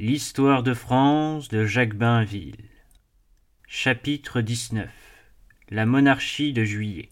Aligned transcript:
L'histoire 0.00 0.62
de 0.62 0.74
France 0.74 1.48
de 1.48 1.66
Jacques 1.66 1.96
Bainville. 1.96 2.54
Chapitre 3.66 4.42
19 4.42 4.88
La 5.70 5.86
monarchie 5.86 6.52
de 6.52 6.62
Juillet. 6.62 7.08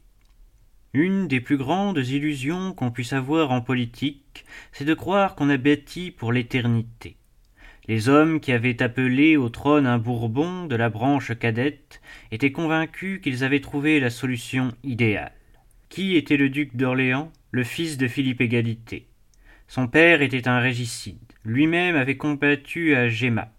Une 0.93 1.27
des 1.27 1.41
plus 1.41 1.57
grandes 1.57 1.99
illusions 1.99 2.75
qu'on 2.75 2.93
puisse 2.93 3.13
avoir 3.13 3.51
en 3.51 3.61
politique, 3.61 4.45
c'est 4.71 4.85
de 4.85 4.95
croire 4.95 5.35
qu'on 5.35 5.51
a 5.51 5.57
bâti 5.57 6.13
pour 6.13 6.33
l'éternité. 6.33 7.17
Les 7.89 8.09
hommes 8.09 8.39
qui 8.39 8.53
avaient 8.53 8.81
appelé 8.81 9.37
au 9.37 9.49
trône 9.49 9.89
un 9.89 9.99
Bourbon 9.99 10.67
de 10.67 10.77
la 10.77 10.89
branche 10.89 11.37
cadette 11.37 12.01
étaient 12.31 12.53
convaincus 12.53 13.21
qu'ils 13.21 13.43
avaient 13.43 13.59
trouvé 13.59 13.99
la 13.99 14.11
solution 14.11 14.73
idéale. 14.85 15.33
Qui 15.89 16.15
était 16.15 16.37
le 16.37 16.51
duc 16.51 16.77
d'Orléans, 16.77 17.33
le 17.51 17.65
fils 17.65 17.97
de 17.97 18.07
Philippe 18.07 18.43
Égalité 18.43 19.09
Son 19.67 19.89
père 19.89 20.23
était 20.23 20.47
un 20.47 20.61
régicide 20.61 21.26
lui-même 21.47 21.95
avait 21.95 22.17
combattu 22.17 22.97
à 22.97 23.09
Gemap. 23.09 23.53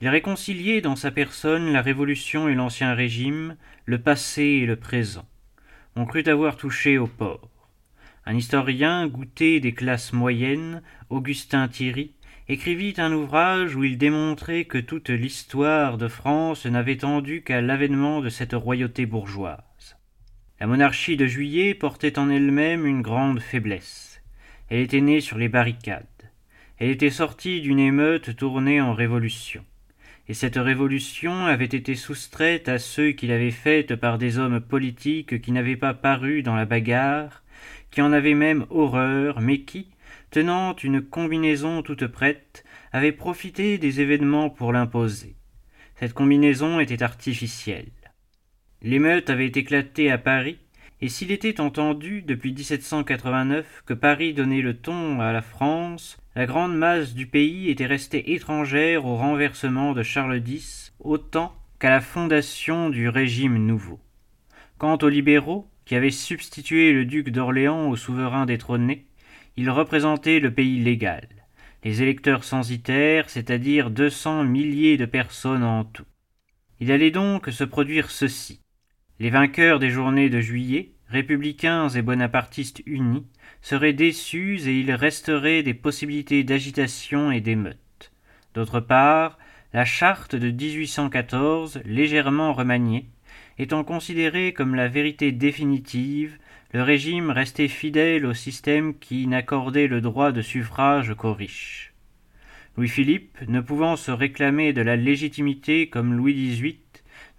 Il 0.00 0.08
réconciliait 0.08 0.80
dans 0.80 0.94
sa 0.94 1.10
personne 1.10 1.72
la 1.72 1.82
Révolution 1.82 2.48
et 2.48 2.54
l'Ancien 2.54 2.94
Régime, 2.94 3.56
le 3.84 3.98
passé 3.98 4.42
et 4.42 4.66
le 4.66 4.76
présent. 4.76 5.26
On 5.96 6.06
crut 6.06 6.28
avoir 6.28 6.56
touché 6.56 6.98
au 6.98 7.08
port. 7.08 7.50
Un 8.26 8.36
historien 8.36 9.08
goûté 9.08 9.58
des 9.58 9.72
classes 9.72 10.12
moyennes, 10.12 10.82
Augustin 11.08 11.66
Thierry, 11.66 12.14
écrivit 12.48 12.94
un 12.98 13.12
ouvrage 13.12 13.74
où 13.74 13.82
il 13.82 13.98
démontrait 13.98 14.64
que 14.66 14.78
toute 14.78 15.10
l'histoire 15.10 15.98
de 15.98 16.06
France 16.06 16.64
n'avait 16.64 16.98
tendu 16.98 17.42
qu'à 17.42 17.60
l'avènement 17.60 18.20
de 18.20 18.28
cette 18.28 18.52
royauté 18.52 19.04
bourgeoise. 19.04 19.96
La 20.60 20.68
monarchie 20.68 21.16
de 21.16 21.26
Juillet 21.26 21.74
portait 21.74 22.20
en 22.20 22.30
elle-même 22.30 22.86
une 22.86 23.02
grande 23.02 23.40
faiblesse. 23.40 24.22
Elle 24.68 24.80
était 24.80 25.00
née 25.00 25.20
sur 25.20 25.38
les 25.38 25.48
barricades. 25.48 26.06
Elle 26.80 26.88
était 26.88 27.10
sortie 27.10 27.60
d'une 27.60 27.78
émeute 27.78 28.34
tournée 28.36 28.80
en 28.80 28.94
révolution. 28.94 29.62
Et 30.28 30.32
cette 30.34 30.56
révolution 30.56 31.44
avait 31.44 31.66
été 31.66 31.94
soustraite 31.94 32.70
à 32.70 32.78
ceux 32.78 33.12
qui 33.12 33.26
l'avaient 33.26 33.50
faite 33.50 33.96
par 33.96 34.16
des 34.16 34.38
hommes 34.38 34.60
politiques 34.60 35.42
qui 35.42 35.52
n'avaient 35.52 35.76
pas 35.76 35.92
paru 35.92 36.42
dans 36.42 36.56
la 36.56 36.64
bagarre, 36.64 37.42
qui 37.90 38.00
en 38.00 38.12
avaient 38.12 38.32
même 38.32 38.64
horreur, 38.70 39.42
mais 39.42 39.60
qui, 39.60 39.88
tenant 40.30 40.74
une 40.74 41.02
combinaison 41.02 41.82
toute 41.82 42.06
prête, 42.06 42.64
avaient 42.92 43.12
profité 43.12 43.76
des 43.76 44.00
événements 44.00 44.48
pour 44.48 44.72
l'imposer. 44.72 45.36
Cette 45.96 46.14
combinaison 46.14 46.80
était 46.80 47.02
artificielle. 47.02 47.92
L'émeute 48.80 49.28
avait 49.28 49.48
éclaté 49.48 50.10
à 50.10 50.16
Paris, 50.16 50.58
et 51.02 51.08
s'il 51.08 51.30
était 51.30 51.60
entendu 51.60 52.22
depuis 52.22 52.52
1789 52.52 53.84
que 53.86 53.94
Paris 53.94 54.34
donnait 54.34 54.60
le 54.60 54.76
ton 54.76 55.20
à 55.20 55.32
la 55.32 55.42
France, 55.42 56.18
la 56.36 56.46
grande 56.46 56.76
masse 56.76 57.14
du 57.14 57.26
pays 57.26 57.70
était 57.70 57.86
restée 57.86 58.34
étrangère 58.34 59.06
au 59.06 59.16
renversement 59.16 59.92
de 59.92 60.02
Charles 60.02 60.42
X 60.46 60.92
autant 61.00 61.54
qu'à 61.78 61.90
la 61.90 62.00
fondation 62.00 62.90
du 62.90 63.08
régime 63.08 63.56
nouveau. 63.56 63.98
Quant 64.78 64.98
aux 65.02 65.08
libéraux, 65.08 65.66
qui 65.86 65.96
avaient 65.96 66.10
substitué 66.10 66.92
le 66.92 67.04
duc 67.04 67.30
d'Orléans 67.30 67.88
au 67.88 67.96
souverain 67.96 68.46
détrôné, 68.46 69.06
ils 69.56 69.70
représentaient 69.70 70.38
le 70.38 70.54
pays 70.54 70.78
légal, 70.78 71.26
les 71.82 72.02
électeurs 72.02 72.44
censitaires, 72.44 73.28
c'est-à-dire 73.28 73.90
deux 73.90 74.10
cents 74.10 74.44
milliers 74.44 74.98
de 74.98 75.06
personnes 75.06 75.64
en 75.64 75.84
tout. 75.84 76.04
Il 76.78 76.92
allait 76.92 77.10
donc 77.10 77.48
se 77.48 77.64
produire 77.64 78.10
ceci. 78.10 78.60
Les 79.20 79.28
vainqueurs 79.28 79.78
des 79.78 79.90
journées 79.90 80.30
de 80.30 80.40
juillet, 80.40 80.92
républicains 81.08 81.90
et 81.90 82.00
bonapartistes 82.00 82.82
unis, 82.86 83.26
seraient 83.60 83.92
déçus 83.92 84.66
et 84.66 84.80
il 84.80 84.90
resterait 84.92 85.62
des 85.62 85.74
possibilités 85.74 86.42
d'agitation 86.42 87.30
et 87.30 87.42
d'émeute. 87.42 88.12
D'autre 88.54 88.80
part, 88.80 89.38
la 89.74 89.84
charte 89.84 90.34
de 90.34 90.50
1814, 90.50 91.82
légèrement 91.84 92.54
remaniée, 92.54 93.04
étant 93.58 93.84
considérée 93.84 94.54
comme 94.54 94.74
la 94.74 94.88
vérité 94.88 95.32
définitive, 95.32 96.38
le 96.72 96.82
régime 96.82 97.28
restait 97.28 97.68
fidèle 97.68 98.24
au 98.24 98.32
système 98.32 98.98
qui 98.98 99.26
n'accordait 99.26 99.86
le 99.86 100.00
droit 100.00 100.32
de 100.32 100.40
suffrage 100.40 101.14
qu'aux 101.14 101.34
riches. 101.34 101.92
Louis-Philippe, 102.78 103.36
ne 103.48 103.60
pouvant 103.60 103.96
se 103.96 104.12
réclamer 104.12 104.72
de 104.72 104.80
la 104.80 104.96
légitimité 104.96 105.90
comme 105.90 106.14
Louis 106.14 106.32
XVIII, 106.32 106.78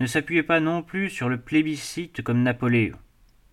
ne 0.02 0.08
s'appuyait 0.08 0.44
pas 0.44 0.60
non 0.60 0.82
plus 0.82 1.10
sur 1.10 1.30
le 1.30 1.40
plébiscite 1.40 2.22
comme 2.22 2.44
Napoléon. 2.44 2.98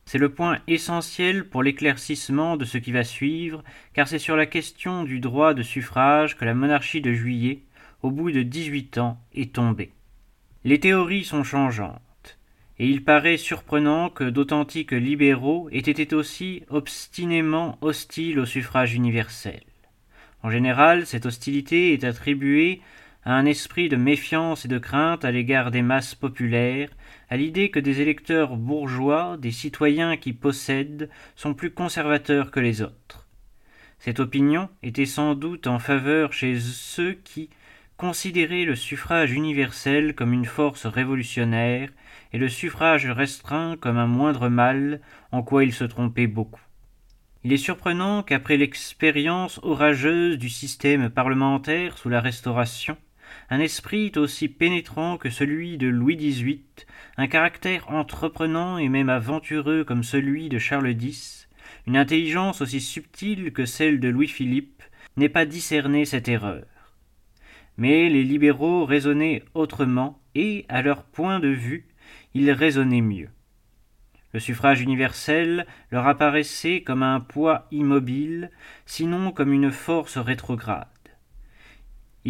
C'est 0.06 0.19
le 0.19 0.31
point 0.31 0.60
essentiel 0.66 1.47
pour 1.48 1.62
l'éclaircissement 1.62 2.56
de 2.56 2.64
ce 2.64 2.78
qui 2.78 2.92
va 2.92 3.04
suivre, 3.04 3.62
car 3.92 4.09
c'est 4.09 4.19
sur 4.19 4.36
la 4.36 4.47
question 4.47 5.04
du 5.04 5.20
droit 5.20 5.53
de 5.53 5.62
suffrage 5.62 6.37
que 6.37 6.47
la 6.47 6.54
monarchie 6.54 7.03
de 7.03 7.12
juillet, 7.12 7.60
au 8.03 8.10
bout 8.10 8.31
de 8.31 8.42
dix-huit 8.42 8.97
ans, 8.97 9.20
est 9.34 9.54
tombée. 9.54 9.92
Les 10.64 10.81
théories 10.81 11.25
sont 11.25 11.44
changeantes, 11.44 12.38
et 12.78 12.88
il 12.88 13.04
paraît 13.04 13.37
surprenant 13.37 14.08
que 14.08 14.25
d'authentiques 14.25 14.92
libéraux 14.92 15.69
aient 15.70 15.78
été 15.78 16.14
aussi 16.14 16.62
obstinément 16.70 17.76
hostiles 17.82 18.38
au 18.38 18.47
suffrage 18.47 18.94
universel. 18.94 19.60
En 20.42 20.50
général, 20.50 21.04
cette 21.04 21.26
hostilité 21.26 21.92
est 21.92 22.04
attribuée 22.04 22.81
un 23.34 23.44
esprit 23.44 23.88
de 23.88 23.96
méfiance 23.96 24.64
et 24.64 24.68
de 24.68 24.78
crainte 24.78 25.24
à 25.24 25.30
l'égard 25.30 25.70
des 25.70 25.82
masses 25.82 26.14
populaires, 26.14 26.88
à 27.28 27.36
l'idée 27.36 27.70
que 27.70 27.78
des 27.78 28.00
électeurs 28.00 28.56
bourgeois, 28.56 29.36
des 29.38 29.50
citoyens 29.50 30.16
qui 30.16 30.32
possèdent, 30.32 31.10
sont 31.36 31.52
plus 31.52 31.70
conservateurs 31.70 32.50
que 32.50 32.60
les 32.60 32.80
autres. 32.80 33.28
Cette 33.98 34.20
opinion 34.20 34.70
était 34.82 35.06
sans 35.06 35.34
doute 35.34 35.66
en 35.66 35.78
faveur 35.78 36.32
chez 36.32 36.58
ceux 36.58 37.12
qui 37.12 37.50
considéraient 37.98 38.64
le 38.64 38.76
suffrage 38.76 39.32
universel 39.32 40.14
comme 40.14 40.32
une 40.32 40.46
force 40.46 40.86
révolutionnaire 40.86 41.90
et 42.32 42.38
le 42.38 42.48
suffrage 42.48 43.06
restreint 43.06 43.76
comme 43.76 43.98
un 43.98 44.06
moindre 44.06 44.48
mal, 44.48 45.00
en 45.32 45.42
quoi 45.42 45.64
ils 45.64 45.74
se 45.74 45.84
trompaient 45.84 46.28
beaucoup. 46.28 46.62
Il 47.44 47.52
est 47.52 47.56
surprenant 47.56 48.22
qu'après 48.22 48.56
l'expérience 48.56 49.60
orageuse 49.62 50.38
du 50.38 50.48
système 50.48 51.10
parlementaire 51.10 51.98
sous 51.98 52.08
la 52.08 52.20
Restauration, 52.20 52.96
un 53.50 53.60
esprit 53.60 54.12
aussi 54.16 54.48
pénétrant 54.48 55.16
que 55.16 55.30
celui 55.30 55.78
de 55.78 55.88
Louis 55.88 56.16
XVIII, 56.16 56.64
un 57.16 57.26
caractère 57.26 57.90
entreprenant 57.90 58.78
et 58.78 58.88
même 58.88 59.08
aventureux 59.08 59.84
comme 59.84 60.02
celui 60.02 60.48
de 60.48 60.58
Charles 60.58 60.90
X, 60.90 61.48
une 61.86 61.96
intelligence 61.96 62.60
aussi 62.60 62.80
subtile 62.80 63.52
que 63.52 63.66
celle 63.66 64.00
de 64.00 64.08
Louis-Philippe, 64.08 64.82
n'ait 65.16 65.28
pas 65.28 65.46
discerné 65.46 66.04
cette 66.04 66.28
erreur. 66.28 66.64
Mais 67.76 68.08
les 68.08 68.24
libéraux 68.24 68.84
raisonnaient 68.84 69.42
autrement, 69.54 70.20
et, 70.34 70.66
à 70.68 70.82
leur 70.82 71.04
point 71.04 71.40
de 71.40 71.48
vue, 71.48 71.88
ils 72.34 72.50
raisonnaient 72.50 73.00
mieux. 73.00 73.28
Le 74.32 74.40
suffrage 74.40 74.82
universel 74.82 75.66
leur 75.90 76.06
apparaissait 76.06 76.82
comme 76.82 77.02
un 77.02 77.20
poids 77.20 77.66
immobile, 77.70 78.50
sinon 78.84 79.32
comme 79.32 79.52
une 79.52 79.70
force 79.70 80.18
rétrograde. 80.18 80.86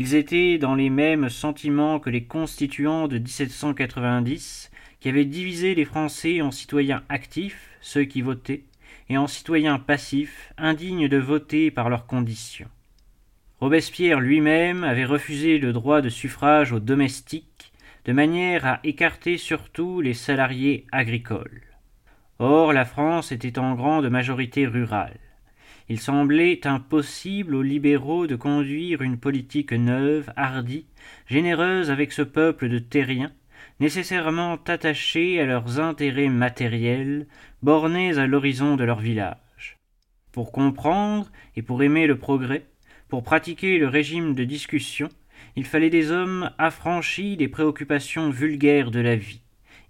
Ils 0.00 0.14
étaient 0.14 0.58
dans 0.58 0.76
les 0.76 0.90
mêmes 0.90 1.28
sentiments 1.28 1.98
que 1.98 2.08
les 2.08 2.22
constituants 2.22 3.08
de 3.08 3.18
1790, 3.18 4.70
qui 5.00 5.08
avaient 5.08 5.24
divisé 5.24 5.74
les 5.74 5.84
Français 5.84 6.40
en 6.40 6.52
citoyens 6.52 7.02
actifs, 7.08 7.70
ceux 7.80 8.04
qui 8.04 8.22
votaient, 8.22 8.62
et 9.08 9.18
en 9.18 9.26
citoyens 9.26 9.80
passifs, 9.80 10.52
indignes 10.56 11.08
de 11.08 11.16
voter 11.16 11.72
par 11.72 11.88
leurs 11.88 12.06
conditions. 12.06 12.68
Robespierre 13.58 14.20
lui-même 14.20 14.84
avait 14.84 15.04
refusé 15.04 15.58
le 15.58 15.72
droit 15.72 16.00
de 16.00 16.10
suffrage 16.10 16.70
aux 16.70 16.78
domestiques, 16.78 17.72
de 18.04 18.12
manière 18.12 18.66
à 18.66 18.78
écarter 18.84 19.36
surtout 19.36 20.00
les 20.00 20.14
salariés 20.14 20.86
agricoles. 20.92 21.62
Or 22.38 22.72
la 22.72 22.84
France 22.84 23.32
était 23.32 23.58
en 23.58 23.74
grande 23.74 24.08
majorité 24.08 24.64
rurale. 24.64 25.18
Il 25.90 25.98
semblait 25.98 26.66
impossible 26.66 27.54
aux 27.54 27.62
libéraux 27.62 28.26
de 28.26 28.36
conduire 28.36 29.00
une 29.00 29.18
politique 29.18 29.72
neuve, 29.72 30.30
hardie, 30.36 30.84
généreuse 31.26 31.90
avec 31.90 32.12
ce 32.12 32.20
peuple 32.20 32.68
de 32.68 32.78
terriens, 32.78 33.32
nécessairement 33.80 34.58
attachés 34.66 35.40
à 35.40 35.46
leurs 35.46 35.80
intérêts 35.80 36.28
matériels, 36.28 37.26
bornés 37.62 38.18
à 38.18 38.26
l'horizon 38.26 38.76
de 38.76 38.84
leur 38.84 39.00
village. 39.00 39.78
Pour 40.30 40.52
comprendre 40.52 41.30
et 41.56 41.62
pour 41.62 41.82
aimer 41.82 42.06
le 42.06 42.18
progrès, 42.18 42.66
pour 43.08 43.22
pratiquer 43.22 43.78
le 43.78 43.88
régime 43.88 44.34
de 44.34 44.44
discussion, 44.44 45.08
il 45.56 45.64
fallait 45.64 45.90
des 45.90 46.10
hommes 46.10 46.50
affranchis 46.58 47.38
des 47.38 47.48
préoccupations 47.48 48.28
vulgaires 48.28 48.90
de 48.90 49.00
la 49.00 49.16
vie 49.16 49.40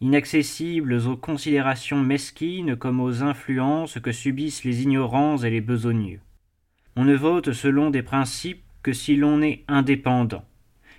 inaccessibles 0.01 0.95
aux 0.95 1.17
considérations 1.17 2.01
mesquines 2.01 2.77
comme 2.77 3.01
aux 3.01 3.23
influences 3.23 3.99
que 3.99 4.13
subissent 4.13 4.65
les 4.65 4.83
ignorants 4.83 5.39
et 5.39 5.51
les 5.51 5.61
besogneux. 5.61 6.21
On 6.97 7.05
ne 7.05 7.15
vote 7.15 7.53
selon 7.53 7.91
des 7.91 8.03
principes 8.03 8.65
que 8.83 8.93
si 8.93 9.17
l'on 9.17 9.43
est 9.43 9.65
indépendant. 9.69 10.45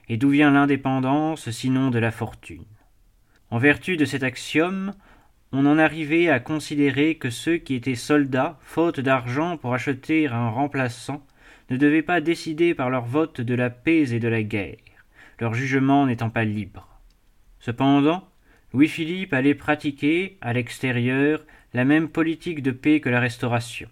Et 0.07 0.17
d'où 0.17 0.29
vient 0.29 0.51
l'indépendance 0.51 1.49
sinon 1.49 1.91
de 1.91 1.99
la 1.99 2.11
fortune? 2.11 2.65
En 3.51 3.57
vertu 3.57 3.97
de 3.97 4.05
cet 4.05 4.23
axiome, 4.23 4.93
on 5.51 5.65
en 5.65 5.77
arrivait 5.77 6.29
à 6.29 6.39
considérer 6.39 7.15
que 7.15 7.29
ceux 7.29 7.57
qui 7.57 7.75
étaient 7.75 7.95
soldats, 7.95 8.59
faute 8.61 8.99
d'argent 8.99 9.57
pour 9.57 9.73
acheter 9.73 10.27
un 10.27 10.49
remplaçant, 10.49 11.25
ne 11.69 11.77
devaient 11.77 12.03
pas 12.03 12.21
décider 12.21 12.73
par 12.73 12.89
leur 12.89 13.05
vote 13.05 13.41
de 13.41 13.55
la 13.55 13.69
paix 13.69 14.13
et 14.13 14.19
de 14.19 14.27
la 14.27 14.43
guerre, 14.43 14.77
leur 15.39 15.53
jugement 15.53 16.05
n'étant 16.05 16.29
pas 16.29 16.45
libre. 16.45 16.87
Cependant, 17.59 18.28
Louis-Philippe 18.73 19.33
allait 19.33 19.55
pratiquer, 19.55 20.37
à 20.41 20.53
l'extérieur, 20.53 21.43
la 21.73 21.85
même 21.85 22.07
politique 22.07 22.61
de 22.61 22.71
paix 22.71 22.99
que 22.99 23.09
la 23.09 23.19
Restauration. 23.19 23.89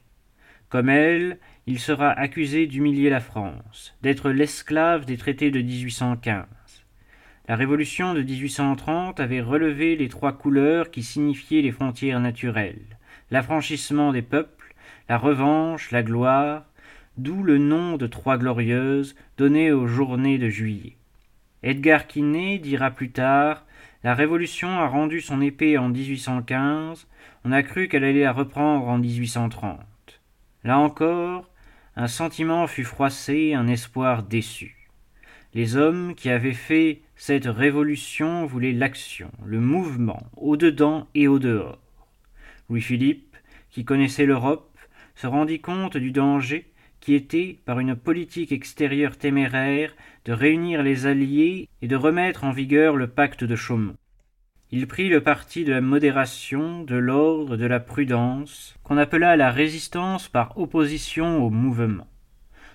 Comme 0.69 0.89
elle, 0.89 1.39
il 1.65 1.79
sera 1.79 2.11
accusé 2.11 2.67
d'humilier 2.67 3.09
la 3.09 3.19
France, 3.19 3.95
d'être 4.01 4.29
l'esclave 4.29 5.05
des 5.05 5.17
traités 5.17 5.49
de 5.49 5.61
1815. 5.61 6.45
La 7.47 7.55
Révolution 7.55 8.13
de 8.13 8.21
1830 8.21 9.19
avait 9.19 9.41
relevé 9.41 9.95
les 9.95 10.09
trois 10.09 10.33
couleurs 10.33 10.91
qui 10.91 11.01
signifiaient 11.01 11.61
les 11.61 11.71
frontières 11.71 12.19
naturelles, 12.19 12.97
l'affranchissement 13.31 14.11
des 14.11 14.21
peuples, 14.21 14.75
la 15.09 15.17
revanche, 15.17 15.91
la 15.91 16.03
gloire, 16.03 16.65
d'où 17.17 17.41
le 17.41 17.57
nom 17.57 17.97
de 17.97 18.05
Trois 18.05 18.37
Glorieuses 18.37 19.15
donné 19.37 19.71
aux 19.71 19.87
journées 19.87 20.37
de 20.37 20.49
juillet. 20.49 20.97
Edgar 21.63 22.05
Quinet 22.05 22.59
dira 22.59 22.91
plus 22.91 23.11
tard 23.11 23.65
La 24.03 24.13
Révolution 24.13 24.69
a 24.79 24.87
rendu 24.87 25.21
son 25.21 25.41
épée 25.41 25.77
en 25.77 25.89
1815, 25.89 27.07
on 27.43 27.51
a 27.51 27.63
cru 27.63 27.87
qu'elle 27.87 28.03
allait 28.03 28.23
la 28.23 28.31
reprendre 28.31 28.87
en 28.87 28.99
1830. 28.99 29.79
Là 30.63 30.77
encore, 30.77 31.49
un 31.95 32.07
sentiment 32.07 32.67
fut 32.67 32.83
froissé, 32.83 33.55
un 33.55 33.67
espoir 33.67 34.21
déçu. 34.21 34.89
Les 35.55 35.75
hommes 35.75 36.13
qui 36.13 36.29
avaient 36.29 36.53
fait 36.53 37.01
cette 37.15 37.47
révolution 37.47 38.45
voulaient 38.45 38.71
l'action, 38.71 39.31
le 39.43 39.59
mouvement, 39.59 40.27
au-dedans 40.35 41.07
et 41.15 41.27
au-dehors. 41.27 41.79
Louis-Philippe, 42.69 43.35
qui 43.71 43.83
connaissait 43.83 44.27
l'Europe, 44.27 44.77
se 45.15 45.25
rendit 45.25 45.59
compte 45.59 45.97
du 45.97 46.11
danger 46.11 46.71
qui 46.99 47.15
était, 47.15 47.57
par 47.65 47.79
une 47.79 47.95
politique 47.95 48.51
extérieure 48.51 49.17
téméraire, 49.17 49.93
de 50.25 50.33
réunir 50.33 50.83
les 50.83 51.05
alliés 51.05 51.69
et 51.81 51.87
de 51.87 51.95
remettre 51.95 52.43
en 52.43 52.51
vigueur 52.51 52.95
le 52.95 53.07
pacte 53.07 53.43
de 53.43 53.55
Chaumont. 53.55 53.95
Il 54.69 54.87
prit 54.87 55.07
le 55.07 55.21
parti 55.21 55.63
de 55.63 55.71
la 55.71 55.79
modération, 55.79 56.83
de 56.83 56.95
l'ordre, 56.95 57.55
de 57.55 57.65
la 57.65 57.79
prudence, 57.79 58.75
qu'on 58.83 58.97
appela 58.97 59.37
la 59.37 59.49
résistance 59.49 60.27
par 60.27 60.57
opposition 60.57 61.41
au 61.41 61.49
mouvement. 61.49 62.07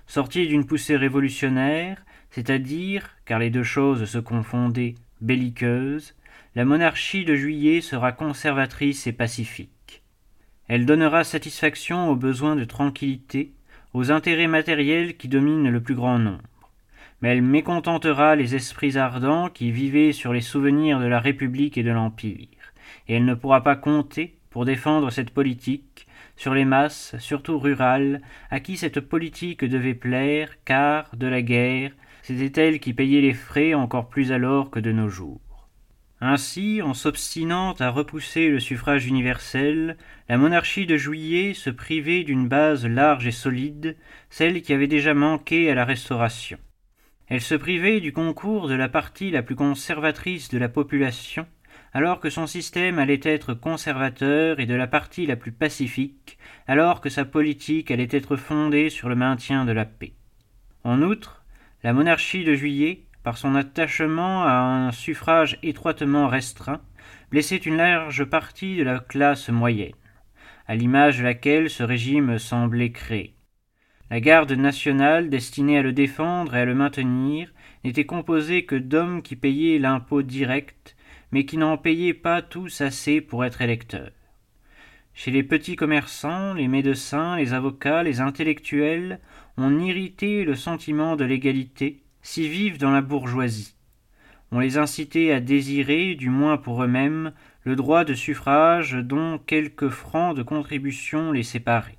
Sorti 0.06 0.46
d'une 0.46 0.64
poussée 0.64 0.96
révolutionnaire, 0.96 2.02
c'est-à-dire, 2.30 3.10
car 3.26 3.38
les 3.38 3.50
deux 3.50 3.62
choses 3.62 4.06
se 4.06 4.18
confondaient, 4.18 4.94
belliqueuse, 5.20 6.14
la 6.54 6.64
monarchie 6.64 7.24
de 7.24 7.34
juillet 7.34 7.82
sera 7.82 8.12
conservatrice 8.12 9.06
et 9.06 9.12
pacifique. 9.12 10.02
Elle 10.68 10.86
donnera 10.86 11.24
satisfaction 11.24 12.08
aux 12.08 12.16
besoins 12.16 12.56
de 12.56 12.64
tranquillité, 12.64 13.52
aux 13.94 14.10
intérêts 14.10 14.46
matériels 14.46 15.16
qui 15.16 15.28
dominent 15.28 15.70
le 15.70 15.80
plus 15.80 15.94
grand 15.94 16.18
nombre 16.18 16.42
mais 17.22 17.30
elle 17.30 17.42
mécontentera 17.42 18.34
les 18.34 18.56
esprits 18.56 18.98
ardents 18.98 19.48
qui 19.48 19.70
vivaient 19.70 20.12
sur 20.12 20.32
les 20.32 20.40
souvenirs 20.40 20.98
de 20.98 21.06
la 21.06 21.20
République 21.20 21.78
et 21.78 21.84
de 21.84 21.92
l'Empire, 21.92 22.48
et 23.08 23.14
elle 23.14 23.24
ne 23.24 23.34
pourra 23.34 23.62
pas 23.62 23.76
compter, 23.76 24.34
pour 24.50 24.64
défendre 24.64 25.10
cette 25.10 25.30
politique, 25.30 26.06
sur 26.36 26.52
les 26.52 26.64
masses, 26.64 27.14
surtout 27.18 27.58
rurales, 27.58 28.20
à 28.50 28.58
qui 28.58 28.76
cette 28.76 29.00
politique 29.00 29.64
devait 29.64 29.94
plaire, 29.94 30.50
car, 30.64 31.16
de 31.16 31.28
la 31.28 31.42
guerre, 31.42 31.92
c'était 32.22 32.66
elle 32.66 32.80
qui 32.80 32.92
payait 32.92 33.20
les 33.20 33.34
frais 33.34 33.72
encore 33.72 34.08
plus 34.08 34.32
alors 34.32 34.70
que 34.70 34.80
de 34.80 34.92
nos 34.92 35.08
jours. 35.08 35.40
Ainsi, 36.24 36.82
en 36.82 36.94
s'obstinant 36.94 37.72
à 37.80 37.90
repousser 37.90 38.48
le 38.48 38.60
suffrage 38.60 39.08
universel, 39.08 39.96
la 40.28 40.38
monarchie 40.38 40.86
de 40.86 40.96
Juillet 40.96 41.52
se 41.52 41.68
privait 41.68 42.22
d'une 42.22 42.46
base 42.46 42.86
large 42.86 43.26
et 43.26 43.32
solide, 43.32 43.96
celle 44.30 44.62
qui 44.62 44.72
avait 44.72 44.86
déjà 44.86 45.14
manqué 45.14 45.68
à 45.68 45.74
la 45.74 45.84
Restauration. 45.84 46.58
Elle 47.26 47.40
se 47.40 47.56
privait 47.56 47.98
du 47.98 48.12
concours 48.12 48.68
de 48.68 48.74
la 48.74 48.88
partie 48.88 49.32
la 49.32 49.42
plus 49.42 49.56
conservatrice 49.56 50.48
de 50.48 50.58
la 50.58 50.68
population, 50.68 51.44
alors 51.92 52.20
que 52.20 52.30
son 52.30 52.46
système 52.46 53.00
allait 53.00 53.18
être 53.24 53.52
conservateur 53.52 54.60
et 54.60 54.66
de 54.66 54.74
la 54.74 54.86
partie 54.86 55.26
la 55.26 55.34
plus 55.34 55.50
pacifique, 55.50 56.38
alors 56.68 57.00
que 57.00 57.10
sa 57.10 57.24
politique 57.24 57.90
allait 57.90 58.06
être 58.12 58.36
fondée 58.36 58.90
sur 58.90 59.08
le 59.08 59.16
maintien 59.16 59.64
de 59.64 59.72
la 59.72 59.86
paix. 59.86 60.12
En 60.84 61.02
outre, 61.02 61.42
la 61.82 61.92
monarchie 61.92 62.44
de 62.44 62.54
juillet, 62.54 63.06
par 63.22 63.38
son 63.38 63.54
attachement 63.54 64.42
à 64.44 64.52
un 64.52 64.92
suffrage 64.92 65.58
étroitement 65.62 66.28
restreint, 66.28 66.80
blessait 67.30 67.56
une 67.56 67.76
large 67.76 68.24
partie 68.24 68.76
de 68.76 68.82
la 68.82 68.98
classe 68.98 69.48
moyenne, 69.48 69.94
à 70.66 70.74
l'image 70.74 71.18
de 71.18 71.24
laquelle 71.24 71.70
ce 71.70 71.82
régime 71.82 72.38
semblait 72.38 72.92
créé. 72.92 73.34
La 74.10 74.20
garde 74.20 74.52
nationale, 74.52 75.30
destinée 75.30 75.78
à 75.78 75.82
le 75.82 75.92
défendre 75.92 76.54
et 76.54 76.60
à 76.60 76.64
le 76.64 76.74
maintenir, 76.74 77.52
n'était 77.84 78.04
composée 78.04 78.66
que 78.66 78.76
d'hommes 78.76 79.22
qui 79.22 79.36
payaient 79.36 79.78
l'impôt 79.78 80.22
direct, 80.22 80.96
mais 81.30 81.46
qui 81.46 81.56
n'en 81.56 81.78
payaient 81.78 82.12
pas 82.12 82.42
tous 82.42 82.82
assez 82.82 83.20
pour 83.20 83.44
être 83.44 83.62
électeurs. 83.62 84.10
Chez 85.14 85.30
les 85.30 85.42
petits 85.42 85.76
commerçants, 85.76 86.54
les 86.54 86.68
médecins, 86.68 87.36
les 87.36 87.54
avocats, 87.54 88.02
les 88.02 88.20
intellectuels, 88.20 89.20
on 89.56 89.78
irritait 89.78 90.44
le 90.44 90.54
sentiment 90.54 91.16
de 91.16 91.24
l'égalité, 91.24 92.01
si 92.22 92.48
vive 92.48 92.78
dans 92.78 92.90
la 92.90 93.02
bourgeoisie. 93.02 93.74
On 94.50 94.60
les 94.60 94.78
incitait 94.78 95.32
à 95.32 95.40
désirer, 95.40 96.14
du 96.14 96.28
moins 96.28 96.56
pour 96.56 96.82
eux-mêmes, 96.82 97.32
le 97.64 97.76
droit 97.76 98.04
de 98.04 98.14
suffrage 98.14 98.92
dont 98.92 99.38
quelques 99.38 99.88
francs 99.88 100.36
de 100.36 100.42
contribution 100.42 101.32
les 101.32 101.42
séparaient. 101.42 101.98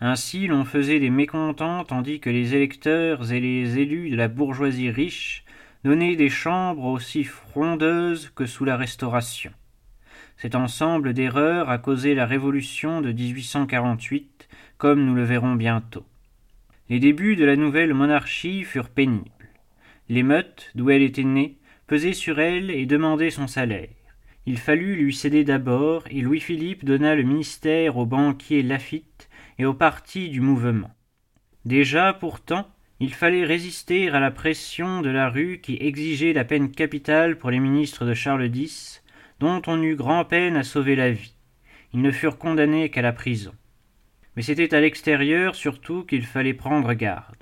Ainsi 0.00 0.46
l'on 0.46 0.64
faisait 0.64 1.00
des 1.00 1.10
mécontents 1.10 1.84
tandis 1.84 2.20
que 2.20 2.30
les 2.30 2.54
électeurs 2.54 3.32
et 3.32 3.40
les 3.40 3.78
élus 3.78 4.10
de 4.10 4.16
la 4.16 4.28
bourgeoisie 4.28 4.90
riche 4.90 5.44
donnaient 5.84 6.16
des 6.16 6.30
chambres 6.30 6.84
aussi 6.84 7.24
frondeuses 7.24 8.30
que 8.34 8.46
sous 8.46 8.64
la 8.64 8.76
Restauration. 8.76 9.52
Cet 10.36 10.54
ensemble 10.54 11.12
d'erreurs 11.12 11.70
a 11.70 11.78
causé 11.78 12.14
la 12.14 12.26
Révolution 12.26 13.00
de 13.00 13.12
1848, 13.12 14.48
comme 14.78 15.04
nous 15.04 15.14
le 15.14 15.24
verrons 15.24 15.54
bientôt. 15.54 16.04
Les 16.90 17.00
débuts 17.00 17.34
de 17.34 17.46
la 17.46 17.56
nouvelle 17.56 17.94
monarchie 17.94 18.62
furent 18.62 18.90
pénibles. 18.90 19.30
L'émeute, 20.10 20.70
d'où 20.74 20.90
elle 20.90 21.00
était 21.00 21.24
née, 21.24 21.56
pesait 21.86 22.12
sur 22.12 22.40
elle 22.40 22.70
et 22.70 22.84
demandait 22.84 23.30
son 23.30 23.46
salaire. 23.46 23.88
Il 24.44 24.58
fallut 24.58 24.96
lui 24.96 25.14
céder 25.14 25.44
d'abord, 25.44 26.04
et 26.10 26.20
Louis-Philippe 26.20 26.84
donna 26.84 27.14
le 27.14 27.22
ministère 27.22 27.96
au 27.96 28.04
banquier 28.04 28.62
Lafitte, 28.62 29.30
et 29.58 29.64
au 29.64 29.72
parti 29.72 30.28
du 30.28 30.42
mouvement. 30.42 30.90
Déjà, 31.64 32.12
pourtant, 32.12 32.68
il 33.00 33.14
fallait 33.14 33.46
résister 33.46 34.10
à 34.10 34.20
la 34.20 34.30
pression 34.30 35.00
de 35.00 35.08
la 35.08 35.30
rue 35.30 35.60
qui 35.62 35.78
exigeait 35.80 36.34
la 36.34 36.44
peine 36.44 36.70
capitale 36.70 37.38
pour 37.38 37.50
les 37.50 37.60
ministres 37.60 38.04
de 38.04 38.12
Charles 38.12 38.54
X, 38.54 39.02
dont 39.40 39.62
on 39.66 39.82
eut 39.82 39.96
grand-peine 39.96 40.56
à 40.56 40.62
sauver 40.62 40.96
la 40.96 41.10
vie. 41.10 41.34
Ils 41.94 42.02
ne 42.02 42.10
furent 42.10 42.36
condamnés 42.36 42.90
qu'à 42.90 43.00
la 43.00 43.12
prison. 43.12 43.54
Mais 44.36 44.42
c'était 44.42 44.74
à 44.74 44.80
l'extérieur 44.80 45.54
surtout 45.54 46.04
qu'il 46.04 46.24
fallait 46.24 46.54
prendre 46.54 46.92
garde. 46.94 47.36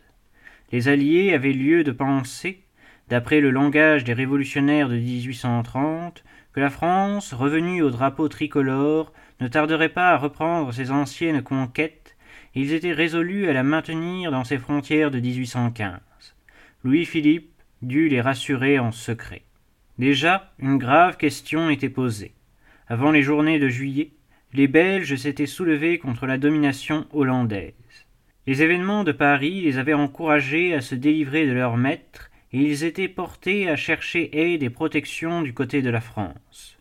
Les 0.72 0.88
Alliés 0.88 1.34
avaient 1.34 1.52
lieu 1.52 1.84
de 1.84 1.92
penser, 1.92 2.62
d'après 3.08 3.40
le 3.40 3.50
langage 3.50 4.04
des 4.04 4.12
révolutionnaires 4.12 4.88
de 4.88 4.96
1830, 4.96 6.25
que 6.52 6.61
la 6.61 6.70
France, 6.70 7.32
revenue 7.32 7.82
au 7.82 7.90
drapeau 7.90 8.28
tricolore, 8.28 9.12
ne 9.40 9.49
tarderait 9.49 9.88
pas 9.88 10.11
à 10.11 10.18
reprendre 10.18 10.72
ses 10.72 10.90
anciennes 10.90 11.42
conquêtes, 11.42 12.16
et 12.54 12.61
ils 12.61 12.72
étaient 12.72 12.92
résolus 12.92 13.49
à 13.49 13.52
la 13.52 13.62
maintenir 13.62 14.30
dans 14.30 14.44
ses 14.44 14.58
frontières 14.58 15.11
de 15.11 15.20
1815. 15.20 16.00
Louis-Philippe 16.84 17.50
dut 17.80 18.08
les 18.08 18.20
rassurer 18.20 18.78
en 18.78 18.92
secret. 18.92 19.42
Déjà, 19.99 20.52
une 20.58 20.78
grave 20.78 21.16
question 21.16 21.70
était 21.70 21.88
posée. 21.88 22.32
Avant 22.88 23.11
les 23.11 23.22
journées 23.22 23.58
de 23.58 23.68
juillet, 23.68 24.11
les 24.54 24.68
Belges 24.68 25.16
s'étaient 25.16 25.47
soulevés 25.47 25.99
contre 25.99 26.26
la 26.26 26.37
domination 26.37 27.06
hollandaise. 27.12 27.73
Les 28.47 28.62
événements 28.62 29.02
de 29.02 29.12
Paris 29.12 29.62
les 29.62 29.78
avaient 29.78 29.94
encouragés 29.94 30.75
à 30.75 30.80
se 30.80 30.94
délivrer 30.94 31.47
de 31.47 31.52
leurs 31.52 31.76
maîtres, 31.76 32.30
et 32.52 32.59
ils 32.59 32.85
étaient 32.85 33.09
portés 33.09 33.68
à 33.71 33.76
chercher 33.76 34.28
aide 34.32 34.62
et 34.62 34.68
protection 34.68 35.40
du 35.40 35.54
côté 35.54 35.80
de 35.80 35.88
la 35.88 36.02
France. 36.02 36.76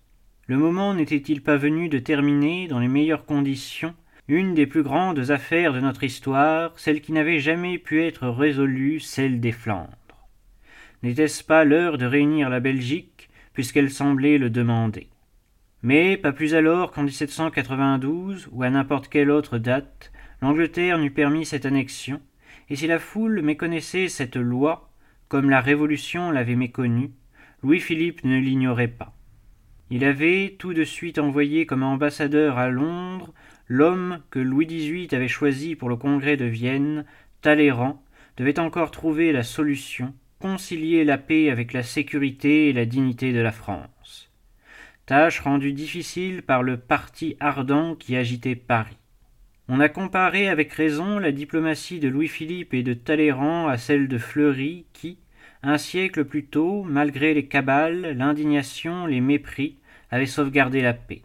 Le 0.48 0.58
moment 0.58 0.94
n'était-il 0.94 1.42
pas 1.42 1.56
venu 1.56 1.88
de 1.88 2.00
terminer, 2.00 2.68
dans 2.68 2.80
les 2.80 2.90
meilleures 2.90 3.26
conditions, 3.26 3.96
une 4.28 4.54
des 4.54 4.68
plus 4.68 4.84
grandes 4.84 5.32
affaires 5.32 5.72
de 5.72 5.80
notre 5.80 6.04
histoire, 6.04 6.78
celle 6.78 7.00
qui 7.00 7.14
n'avait 7.14 7.40
jamais 7.40 7.78
pu 7.78 8.04
être 8.04 8.28
résolue, 8.28 9.00
celle 9.00 9.40
des 9.40 9.54
Flandres? 9.54 10.28
N'était-ce 11.04 11.44
pas 11.44 11.64
l'heure 11.64 11.98
de 11.98 12.06
réunir 12.06 12.50
la 12.50 12.60
Belgique, 12.60 13.30
puisqu'elle 13.54 13.92
semblait 13.92 14.38
le 14.38 14.50
demander? 14.50 15.08
Mais 15.84 16.18
pas 16.18 16.32
plus 16.32 16.54
alors 16.54 16.92
qu'en 16.92 17.04
1792, 17.04 18.50
ou 18.52 18.64
à 18.64 18.70
n'importe 18.70 19.08
quelle 19.08 19.32
autre 19.32 19.58
date, 19.58 20.12
l'Angleterre 20.42 21.00
n'eût 21.00 21.12
permis 21.12 21.46
cette 21.46 21.66
annexion, 21.66 22.22
et 22.70 22.76
si 22.76 22.88
la 22.88 23.00
foule 23.00 23.42
méconnaissait 23.42 24.08
cette 24.08 24.36
loi, 24.36 24.92
comme 25.28 25.50
la 25.50 25.62
Révolution 25.62 26.30
l'avait 26.30 26.56
méconnue, 26.56 27.12
Louis-Philippe 27.64 28.24
ne 28.24 28.38
l'ignorait 28.38 28.88
pas. 28.88 29.16
Il 29.90 30.06
avait 30.06 30.56
tout 30.58 30.74
de 30.74 30.84
suite 30.84 31.20
envoyé 31.20 31.66
comme 31.66 31.84
ambassadeur 31.84 32.58
à 32.58 32.70
Londres 32.70 33.34
l'homme 33.68 34.22
que 34.30 34.40
Louis 34.40 34.66
XVIII 34.66 35.14
avait 35.14 35.28
choisi 35.28 35.76
pour 35.76 35.90
le 35.90 35.96
congrès 35.96 36.38
de 36.38 36.46
Vienne, 36.46 37.06
Talleyrand, 37.42 38.04
devait 38.38 38.60
encore 38.60 38.92
trouver 38.92 39.32
la 39.32 39.44
solution, 39.44 40.14
concilier 40.40 41.04
la 41.04 41.18
paix 41.18 41.50
avec 41.50 41.74
la 41.74 41.84
sécurité 41.84 42.70
et 42.70 42.74
la 42.74 42.86
dignité 42.86 43.34
de 43.34 43.40
la 43.40 43.52
France. 43.52 43.90
Tâche 45.06 45.40
rendue 45.40 45.74
difficile 45.74 46.42
par 46.42 46.64
le 46.64 46.78
parti 46.78 47.36
ardent 47.40 47.96
qui 47.96 48.16
agitait 48.16 48.56
Paris. 48.56 48.98
On 49.68 49.80
a 49.80 49.90
comparé 49.90 50.48
avec 50.48 50.74
raison 50.74 51.18
la 51.18 51.32
diplomatie 51.32 52.00
de 52.00 52.08
Louis-Philippe 52.08 52.74
et 52.74 52.84
de 52.84 52.94
Talleyrand 52.94 53.68
à 53.68 53.78
celle 53.78 54.08
de 54.08 54.18
Fleury 54.18 54.86
qui, 54.94 55.18
un 55.64 55.78
siècle 55.78 56.26
plus 56.26 56.46
tôt, 56.46 56.84
malgré 56.84 57.34
les 57.34 57.46
cabales, 57.46 58.18
l'indignation, 58.18 59.06
les 59.06 59.22
mépris, 59.22 59.78
avait 60.10 60.26
sauvegardé 60.26 60.82
la 60.82 60.94
paix. 60.94 61.22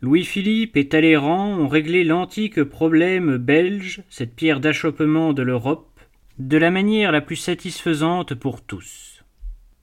Louis-Philippe 0.00 0.76
et 0.76 0.88
Talleyrand 0.88 1.58
ont 1.58 1.68
réglé 1.68 2.04
l'antique 2.04 2.62
problème 2.62 3.36
belge, 3.36 4.02
cette 4.10 4.34
pierre 4.34 4.60
d'achoppement 4.60 5.32
de 5.32 5.42
l'Europe, 5.42 6.00
de 6.38 6.58
la 6.58 6.70
manière 6.70 7.12
la 7.12 7.20
plus 7.20 7.36
satisfaisante 7.36 8.34
pour 8.34 8.62
tous. 8.62 9.13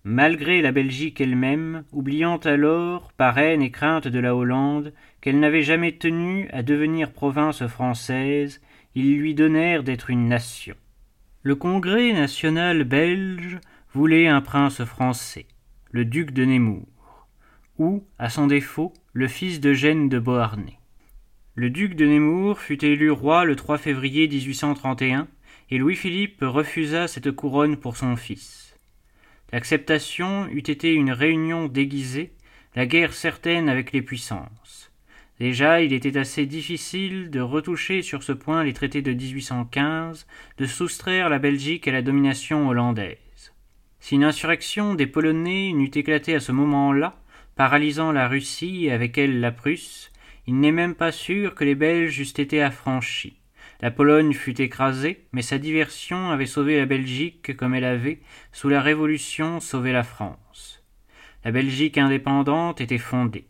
Malgré 0.04 0.64
la 0.64 0.72
Belgique 0.72 1.22
elle-même, 1.22 1.84
oubliant 1.92 2.38
alors, 2.38 3.12
par 3.14 3.38
haine 3.38 3.62
et 3.62 3.70
crainte 3.70 4.08
de 4.08 4.20
la 4.20 4.36
Hollande, 4.36 4.94
qu'elle 5.22 5.40
n'avait 5.40 5.62
jamais 5.62 5.92
tenu 5.92 6.50
à 6.52 6.64
devenir 6.64 7.12
province 7.12 7.68
française, 7.68 8.62
ils 8.96 9.18
lui 9.18 9.36
donnèrent 9.36 9.84
d'être 9.84 10.10
une 10.10 10.28
nation. 10.28 10.76
Le 11.44 11.56
Congrès 11.56 12.14
national 12.14 12.84
belge 12.84 13.60
voulait 13.94 14.28
un 14.28 14.42
prince 14.42 14.84
français, 14.84 15.46
le 15.92 16.04
duc 16.04 16.32
de 16.32 16.46
Nemours, 16.46 17.28
ou, 17.78 18.04
à 18.18 18.30
son 18.30 18.48
défaut, 18.48 18.94
le 19.14 19.28
fils 19.28 19.60
d'Eugène 19.60 20.10
de 20.10 20.18
Beauharnais. 20.18 20.80
Le 21.54 21.70
duc 21.70 21.96
de 21.96 22.06
Nemours 22.08 22.60
fut 22.60 22.84
élu 22.84 23.12
roi 23.12 23.46
le 23.46 23.56
3 23.56 23.78
février 23.78 24.28
1831 24.28 25.28
et 25.70 25.78
Louis-Philippe 25.78 26.40
refusa 26.42 27.08
cette 27.08 27.32
couronne 27.32 27.78
pour 27.78 27.98
son 27.98 28.16
fils. 28.16 28.71
L'acceptation 29.52 30.48
eût 30.48 30.60
été 30.60 30.94
une 30.94 31.12
réunion 31.12 31.68
déguisée, 31.68 32.32
la 32.76 32.86
guerre 32.86 33.14
certaine 33.14 33.68
avec 33.68 33.92
les 33.92 34.02
puissances. 34.02 34.92
Déjà, 35.40 35.82
il 35.82 35.92
était 35.92 36.18
assez 36.18 36.46
difficile 36.46 37.30
de 37.32 37.42
retoucher 37.42 38.02
sur 38.02 38.24
ce 38.24 38.32
point 38.32 38.64
les 38.64 38.74
traités 38.74 39.02
de 39.02 39.12
1815, 39.12 40.28
de 40.58 40.66
soustraire 40.66 41.30
la 41.30 41.40
Belgique 41.40 41.88
à 41.88 41.92
la 41.92 42.02
domination 42.02 42.70
hollandaise. 42.70 43.18
Si 44.00 44.16
une 44.16 44.24
insurrection 44.24 44.96
des 44.96 45.08
Polonais 45.08 45.74
n'eût 45.74 45.92
éclaté 45.94 46.34
à 46.36 46.40
ce 46.40 46.52
moment-là, 46.52 47.20
paralysant 47.56 48.12
la 48.12 48.28
Russie 48.28 48.86
et 48.86 48.92
avec 48.92 49.18
elle 49.18 49.42
la 49.42 49.52
Prusse, 49.52 50.12
il 50.48 50.60
n'est 50.60 50.72
même 50.72 50.96
pas 50.96 51.12
sûr 51.12 51.56
que 51.56 51.64
les 51.64 51.76
Belges 51.76 52.20
eussent 52.20 52.40
été 52.40 52.62
affranchis. 52.62 53.41
La 53.82 53.90
Pologne 53.90 54.34
fut 54.34 54.62
écrasée, 54.62 55.26
mais 55.32 55.42
sa 55.42 55.58
diversion 55.58 56.30
avait 56.30 56.46
sauvé 56.46 56.78
la 56.78 56.86
Belgique 56.86 57.58
comme 57.58 57.74
elle 57.74 57.84
avait, 57.84 58.20
sous 58.52 58.70
la 58.70 58.80
Révolution, 58.80 59.60
sauvé 59.60 59.92
la 59.92 60.04
France. 60.04 60.84
La 61.44 61.52
Belgique 61.52 61.98
indépendante 61.98 62.80
était 62.80 63.00
fondée. 63.00 63.48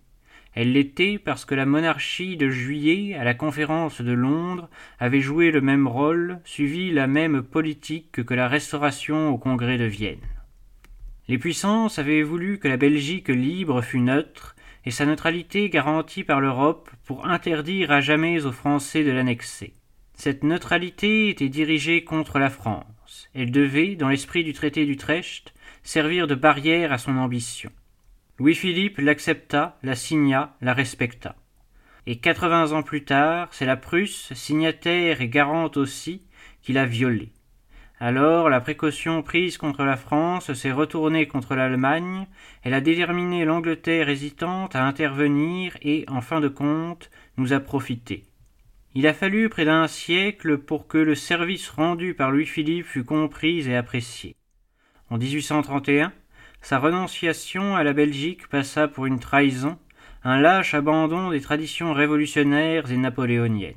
Elle 0.53 0.71
l'était 0.71 1.17
parce 1.17 1.43
que 1.43 1.53
la 1.53 1.65
monarchie 1.65 2.37
de 2.37 2.49
juillet, 2.49 3.13
à 3.15 3.25
la 3.25 3.33
conférence 3.33 4.01
de 4.01 4.13
Londres, 4.13 4.69
avait 4.99 5.19
joué 5.19 5.51
le 5.51 5.59
même 5.59 5.85
rôle, 5.85 6.39
suivi 6.45 6.91
la 6.91 7.07
même 7.07 7.41
politique 7.41 8.23
que 8.23 8.33
la 8.33 8.47
Restauration 8.47 9.29
au 9.29 9.37
congrès 9.37 9.77
de 9.77 9.85
Vienne. 9.85 10.19
Les 11.27 11.37
puissances 11.37 11.99
avaient 11.99 12.23
voulu 12.23 12.57
que 12.57 12.69
la 12.69 12.77
Belgique 12.77 13.27
libre 13.27 13.81
fût 13.81 13.99
neutre, 13.99 14.55
et 14.85 14.91
sa 14.91 15.05
neutralité 15.05 15.69
garantie 15.69 16.23
par 16.23 16.39
l'Europe 16.39 16.89
pour 17.03 17.27
interdire 17.27 17.91
à 17.91 17.99
jamais 17.99 18.45
aux 18.45 18.51
Français 18.53 19.03
de 19.03 19.11
l'annexer. 19.11 19.73
Cette 20.23 20.43
neutralité 20.43 21.29
était 21.29 21.49
dirigée 21.49 22.03
contre 22.03 22.37
la 22.37 22.51
France. 22.51 23.27
Elle 23.33 23.49
devait, 23.49 23.95
dans 23.95 24.07
l'esprit 24.07 24.43
du 24.43 24.53
traité 24.53 24.85
d'Utrecht, 24.85 25.51
servir 25.81 26.27
de 26.27 26.35
barrière 26.35 26.93
à 26.93 26.99
son 26.99 27.17
ambition. 27.17 27.71
Louis-Philippe 28.37 28.99
l'accepta, 28.99 29.79
la 29.81 29.95
signa, 29.95 30.55
la 30.61 30.75
respecta. 30.75 31.35
Et 32.05 32.19
quatre-vingts 32.19 32.71
ans 32.71 32.83
plus 32.83 33.03
tard, 33.03 33.47
c'est 33.49 33.65
la 33.65 33.77
Prusse, 33.77 34.31
signataire 34.35 35.21
et 35.21 35.27
garante 35.27 35.75
aussi, 35.75 36.21
qui 36.61 36.71
l'a 36.71 36.85
violée. 36.85 37.31
Alors 37.99 38.47
la 38.47 38.61
précaution 38.61 39.23
prise 39.23 39.57
contre 39.57 39.83
la 39.83 39.97
France 39.97 40.53
s'est 40.53 40.71
retournée 40.71 41.27
contre 41.27 41.55
l'Allemagne, 41.55 42.27
elle 42.61 42.75
a 42.75 42.81
déterminé 42.81 43.43
l'Angleterre 43.43 44.07
hésitante 44.07 44.75
à 44.75 44.85
intervenir 44.85 45.75
et, 45.81 46.05
en 46.07 46.21
fin 46.21 46.41
de 46.41 46.47
compte, 46.47 47.09
nous 47.37 47.53
a 47.53 47.59
profité. 47.59 48.25
Il 48.93 49.07
a 49.07 49.13
fallu 49.13 49.47
près 49.47 49.63
d'un 49.63 49.87
siècle 49.87 50.57
pour 50.57 50.85
que 50.85 50.97
le 50.97 51.15
service 51.15 51.69
rendu 51.69 52.13
par 52.13 52.29
Louis-Philippe 52.29 52.85
fût 52.85 53.05
compris 53.05 53.69
et 53.69 53.77
apprécié. 53.77 54.35
En 55.09 55.17
1831, 55.17 56.11
sa 56.61 56.77
renonciation 56.77 57.77
à 57.77 57.85
la 57.85 57.93
Belgique 57.93 58.49
passa 58.49 58.89
pour 58.89 59.05
une 59.05 59.19
trahison, 59.19 59.77
un 60.25 60.41
lâche 60.41 60.73
abandon 60.73 61.29
des 61.29 61.39
traditions 61.39 61.93
révolutionnaires 61.93 62.91
et 62.91 62.97
napoléoniennes. 62.97 63.75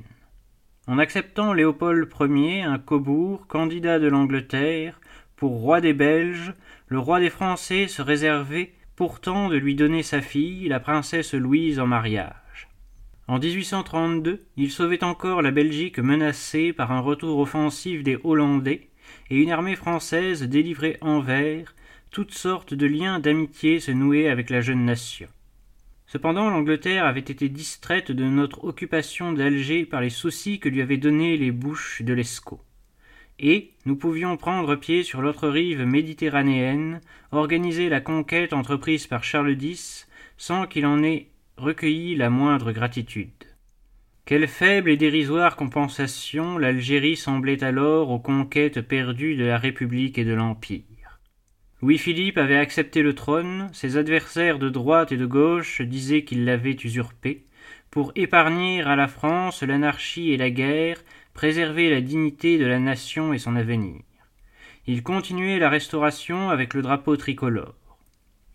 En 0.85 0.99
acceptant 0.99 1.53
Léopold 1.53 2.09
Ier, 2.19 2.63
un 2.63 2.77
Cobourg, 2.77 3.47
candidat 3.47 3.99
de 3.99 4.07
l'Angleterre, 4.07 4.99
pour 5.37 5.53
roi 5.61 5.79
des 5.79 5.93
Belges, 5.93 6.53
le 6.87 6.99
roi 6.99 7.21
des 7.21 7.29
Français 7.29 7.87
se 7.87 8.01
réservait 8.01 8.73
pourtant 8.97 9.47
de 9.47 9.55
lui 9.55 9.75
donner 9.75 10.03
sa 10.03 10.21
fille, 10.21 10.67
la 10.67 10.81
princesse 10.81 11.33
Louise, 11.33 11.79
en 11.79 11.87
mariage. 11.87 12.44
En 13.27 13.39
1832, 13.39 14.45
il 14.55 14.69
sauvait 14.69 15.03
encore 15.03 15.41
la 15.41 15.49
Belgique 15.49 15.97
menacée 15.97 16.73
par 16.73 16.91
un 16.91 16.99
retour 16.99 17.39
offensif 17.39 18.03
des 18.03 18.19
Hollandais, 18.23 18.89
et 19.31 19.41
une 19.41 19.51
armée 19.51 19.75
française 19.75 20.43
délivrait 20.43 20.99
Anvers, 21.01 21.73
toutes 22.11 22.33
sortes 22.33 22.75
de 22.75 22.85
liens 22.85 23.19
d'amitié 23.19 23.79
se 23.79 23.91
nouaient 23.91 24.29
avec 24.29 24.51
la 24.51 24.61
jeune 24.61 24.85
nation. 24.85 25.27
Cependant, 26.05 26.51
l'Angleterre 26.51 27.05
avait 27.05 27.19
été 27.19 27.49
distraite 27.49 28.11
de 28.11 28.25
notre 28.25 28.63
occupation 28.63 29.33
d'Alger 29.33 29.85
par 29.85 30.01
les 30.01 30.11
soucis 30.11 30.59
que 30.59 30.69
lui 30.69 30.81
avaient 30.81 30.97
donnés 30.97 31.35
les 31.35 31.51
bouches 31.51 32.03
de 32.03 32.13
l'Escaut. 32.13 32.61
Et 33.39 33.71
nous 33.85 33.95
pouvions 33.95 34.37
prendre 34.37 34.75
pied 34.75 35.01
sur 35.01 35.21
l'autre 35.21 35.49
rive 35.49 35.81
méditerranéenne, 35.81 37.01
organiser 37.31 37.89
la 37.89 38.01
conquête 38.01 38.53
entreprise 38.53 39.07
par 39.07 39.23
Charles 39.23 39.61
X, 39.61 40.07
sans 40.37 40.67
qu'il 40.67 40.85
en 40.85 41.03
ait 41.03 41.27
recueilli 41.57 42.15
la 42.15 42.29
moindre 42.29 42.73
gratitude. 42.73 43.29
Quelle 44.25 44.47
faible 44.47 44.89
et 44.89 44.97
dérisoire 44.97 45.55
compensation 45.55 46.57
l'Algérie 46.57 47.15
semblait 47.15 47.63
alors 47.63 48.09
aux 48.11 48.19
conquêtes 48.19 48.81
perdues 48.81 49.35
de 49.35 49.45
la 49.45 49.57
République 49.57 50.17
et 50.17 50.25
de 50.25 50.33
l'Empire. 50.33 50.83
Louis-Philippe 51.81 52.37
avait 52.37 52.57
accepté 52.57 53.01
le 53.01 53.15
trône, 53.15 53.69
ses 53.71 53.95
adversaires 53.95 54.59
de 54.59 54.69
droite 54.69 55.13
et 55.13 55.17
de 55.17 55.25
gauche 55.25 55.81
disaient 55.81 56.23
qu'il 56.23 56.43
l'avait 56.43 56.77
usurpé, 56.83 57.45
pour 57.89 58.11
épargner 58.15 58.81
à 58.81 58.97
la 58.97 59.07
France 59.07 59.63
l'anarchie 59.63 60.31
et 60.31 60.37
la 60.37 60.49
guerre, 60.49 60.97
préserver 61.33 61.89
la 61.89 62.01
dignité 62.01 62.57
de 62.57 62.65
la 62.65 62.79
nation 62.79 63.31
et 63.31 63.37
son 63.37 63.55
avenir. 63.55 64.01
Il 64.87 65.03
continuait 65.03 65.59
la 65.59 65.69
restauration 65.69 66.49
avec 66.49 66.73
le 66.73 66.81
drapeau 66.81 67.15
tricolore. 67.15 67.75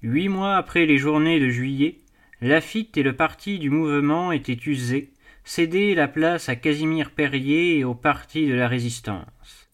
Huit 0.02 0.28
mois 0.28 0.56
après 0.56 0.84
les 0.84 0.98
journées 0.98 1.40
de 1.40 1.48
juillet, 1.48 1.99
Lafitte 2.42 2.96
et 2.96 3.02
le 3.02 3.14
parti 3.14 3.58
du 3.58 3.68
mouvement 3.68 4.32
étaient 4.32 4.58
usés, 4.64 5.12
cédaient 5.44 5.94
la 5.94 6.08
place 6.08 6.48
à 6.48 6.56
Casimir 6.56 7.10
Perrier 7.10 7.78
et 7.78 7.84
au 7.84 7.94
parti 7.94 8.46
de 8.46 8.54
la 8.54 8.66
résistance. 8.66 9.70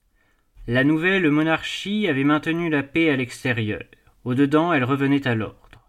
La 0.66 0.82
nouvelle 0.82 1.30
monarchie 1.30 2.08
avait 2.08 2.24
maintenu 2.24 2.68
la 2.68 2.82
paix 2.82 3.10
à 3.10 3.16
l'extérieur. 3.16 3.84
Au-dedans, 4.24 4.72
elle 4.72 4.82
revenait 4.82 5.28
à 5.28 5.36
l'ordre. 5.36 5.88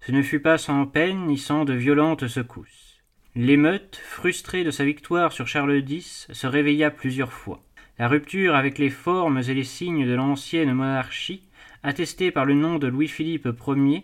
Ce 0.00 0.12
ne 0.12 0.20
fut 0.20 0.40
pas 0.40 0.58
sans 0.58 0.84
peine 0.84 1.26
ni 1.26 1.38
sans 1.38 1.64
de 1.64 1.72
violentes 1.72 2.28
secousses. 2.28 3.02
L'émeute, 3.34 3.98
frustrée 4.04 4.64
de 4.64 4.70
sa 4.70 4.84
victoire 4.84 5.32
sur 5.32 5.48
Charles 5.48 5.82
X, 5.88 6.28
se 6.30 6.46
réveilla 6.46 6.90
plusieurs 6.90 7.32
fois. 7.32 7.62
La 7.98 8.06
rupture 8.06 8.54
avec 8.54 8.76
les 8.76 8.90
formes 8.90 9.38
et 9.38 9.54
les 9.54 9.64
signes 9.64 10.06
de 10.06 10.14
l'ancienne 10.14 10.74
monarchie, 10.74 11.44
attestée 11.82 12.30
par 12.30 12.44
le 12.44 12.52
nom 12.52 12.78
de 12.78 12.86
Louis-Philippe 12.86 13.48
Ier, 13.66 14.02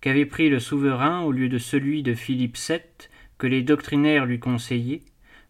qu'avait 0.00 0.26
pris 0.26 0.48
le 0.48 0.60
souverain 0.60 1.22
au 1.22 1.32
lieu 1.32 1.48
de 1.48 1.58
celui 1.58 2.02
de 2.02 2.14
Philippe 2.14 2.56
VII 2.56 2.80
que 3.38 3.46
les 3.46 3.62
doctrinaires 3.62 4.26
lui 4.26 4.38
conseillaient, 4.38 5.02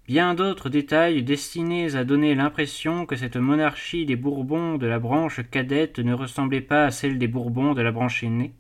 bien 0.06 0.34
d'autres 0.34 0.70
détails 0.70 1.22
destinés 1.22 1.94
à 1.94 2.04
donner 2.04 2.34
l'impression 2.34 3.06
que 3.06 3.16
cette 3.16 3.36
monarchie 3.36 4.06
des 4.06 4.16
Bourbons 4.16 4.78
de 4.78 4.86
la 4.86 4.98
branche 4.98 5.40
cadette 5.50 5.98
ne 5.98 6.14
ressemblait 6.14 6.62
pas 6.62 6.86
à 6.86 6.90
celle 6.90 7.18
des 7.18 7.28
Bourbons 7.28 7.74
de 7.74 7.82
la 7.82 7.92
branche 7.92 8.24
aînée. 8.24 8.52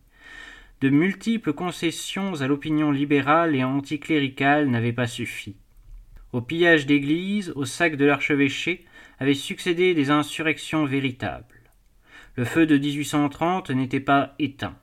De 0.80 0.90
multiples 0.90 1.54
concessions 1.54 2.40
à 2.40 2.46
l'opinion 2.46 2.90
libérale 2.90 3.56
et 3.56 3.64
anticléricale 3.64 4.68
n'avaient 4.68 4.92
pas 4.92 5.06
suffi. 5.06 5.56
Au 6.32 6.42
pillage 6.42 6.86
d'églises, 6.86 7.52
au 7.56 7.64
sac 7.64 7.96
de 7.96 8.04
l'archevêché, 8.04 8.84
avaient 9.18 9.34
succédé 9.34 9.94
des 9.94 10.10
insurrections 10.10 10.84
véritables. 10.84 11.46
Le 12.36 12.44
feu 12.44 12.66
de 12.66 12.76
1830 12.76 13.70
n'était 13.70 13.98
pas 13.98 14.34
éteint. 14.38 14.76